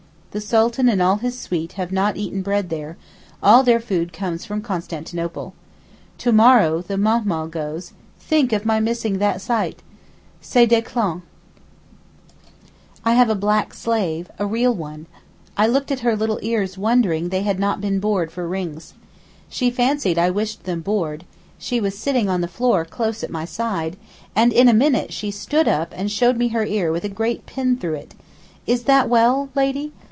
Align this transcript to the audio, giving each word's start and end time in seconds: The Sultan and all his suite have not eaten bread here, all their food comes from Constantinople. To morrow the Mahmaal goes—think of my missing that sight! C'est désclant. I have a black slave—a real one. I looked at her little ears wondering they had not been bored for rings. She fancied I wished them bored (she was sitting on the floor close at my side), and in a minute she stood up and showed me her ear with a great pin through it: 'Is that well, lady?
The 0.31 0.39
Sultan 0.39 0.87
and 0.87 1.01
all 1.01 1.17
his 1.17 1.37
suite 1.37 1.73
have 1.73 1.91
not 1.91 2.15
eaten 2.15 2.41
bread 2.41 2.71
here, 2.71 2.95
all 3.43 3.63
their 3.63 3.81
food 3.81 4.13
comes 4.13 4.45
from 4.45 4.61
Constantinople. 4.61 5.53
To 6.19 6.31
morrow 6.31 6.81
the 6.81 6.95
Mahmaal 6.97 7.47
goes—think 7.49 8.53
of 8.53 8.65
my 8.65 8.79
missing 8.79 9.17
that 9.17 9.41
sight! 9.41 9.81
C'est 10.39 10.65
désclant. 10.65 11.21
I 13.03 13.11
have 13.11 13.29
a 13.29 13.35
black 13.35 13.73
slave—a 13.73 14.45
real 14.45 14.73
one. 14.73 15.05
I 15.57 15.67
looked 15.67 15.91
at 15.91 15.99
her 15.99 16.15
little 16.15 16.39
ears 16.41 16.77
wondering 16.77 17.27
they 17.27 17.41
had 17.43 17.59
not 17.59 17.81
been 17.81 17.99
bored 17.99 18.31
for 18.31 18.47
rings. 18.47 18.93
She 19.49 19.69
fancied 19.69 20.17
I 20.17 20.29
wished 20.29 20.63
them 20.63 20.79
bored 20.79 21.25
(she 21.59 21.81
was 21.81 21.97
sitting 21.99 22.29
on 22.29 22.39
the 22.39 22.47
floor 22.47 22.85
close 22.85 23.21
at 23.21 23.31
my 23.31 23.43
side), 23.43 23.97
and 24.33 24.53
in 24.53 24.69
a 24.69 24.73
minute 24.73 25.11
she 25.11 25.29
stood 25.29 25.67
up 25.67 25.91
and 25.93 26.09
showed 26.09 26.37
me 26.37 26.47
her 26.55 26.65
ear 26.65 26.89
with 26.89 27.03
a 27.03 27.09
great 27.09 27.45
pin 27.45 27.75
through 27.75 27.95
it: 27.95 28.15
'Is 28.65 28.83
that 28.83 29.09
well, 29.09 29.49
lady? 29.55 29.91